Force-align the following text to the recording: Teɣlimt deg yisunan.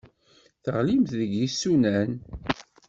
Teɣlimt 0.63 1.11
deg 1.19 1.31
yisunan. 1.37 2.11